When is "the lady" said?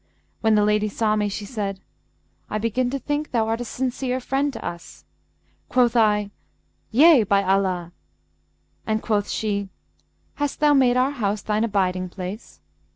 0.55-0.89